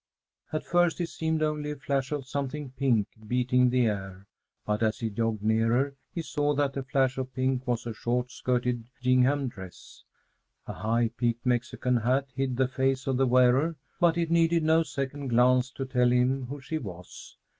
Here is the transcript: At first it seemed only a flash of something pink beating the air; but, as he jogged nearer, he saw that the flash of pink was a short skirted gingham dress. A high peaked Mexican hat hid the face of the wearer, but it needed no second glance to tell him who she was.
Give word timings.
At 0.51 0.65
first 0.65 0.99
it 0.99 1.09
seemed 1.09 1.43
only 1.43 1.69
a 1.69 1.75
flash 1.75 2.11
of 2.11 2.25
something 2.25 2.71
pink 2.71 3.07
beating 3.27 3.69
the 3.69 3.85
air; 3.85 4.25
but, 4.65 4.81
as 4.81 4.97
he 4.97 5.11
jogged 5.11 5.43
nearer, 5.43 5.93
he 6.11 6.23
saw 6.23 6.55
that 6.55 6.73
the 6.73 6.81
flash 6.81 7.19
of 7.19 7.35
pink 7.35 7.67
was 7.67 7.85
a 7.85 7.93
short 7.93 8.31
skirted 8.31 8.85
gingham 9.03 9.47
dress. 9.47 10.03
A 10.65 10.73
high 10.73 11.11
peaked 11.17 11.45
Mexican 11.45 11.97
hat 11.97 12.29
hid 12.33 12.57
the 12.57 12.67
face 12.67 13.05
of 13.05 13.17
the 13.17 13.27
wearer, 13.27 13.75
but 13.99 14.17
it 14.17 14.31
needed 14.31 14.63
no 14.63 14.81
second 14.81 15.27
glance 15.27 15.69
to 15.73 15.85
tell 15.85 16.11
him 16.11 16.47
who 16.47 16.59
she 16.59 16.79
was. 16.79 17.37